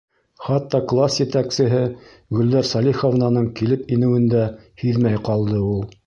Хатта 0.43 0.79
класс 0.91 1.17
етәксеһе 1.25 1.81
Гөлдәр 2.39 2.67
Сәлиховнаның 2.69 3.45
килеп 3.59 3.83
инеүен 3.97 4.25
дә 4.35 4.47
һиҙмәй 4.85 5.21
ҡалды 5.29 5.61
ул. 5.75 5.85